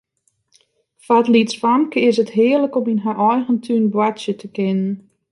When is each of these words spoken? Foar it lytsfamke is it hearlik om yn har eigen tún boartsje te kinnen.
Foar 1.05 1.21
it 1.21 1.31
lytsfamke 1.33 1.97
is 2.09 2.17
it 2.23 2.33
hearlik 2.37 2.77
om 2.79 2.89
yn 2.93 3.03
har 3.05 3.17
eigen 3.29 3.57
tún 3.65 3.85
boartsje 3.93 4.33
te 4.37 4.47
kinnen. 4.55 4.91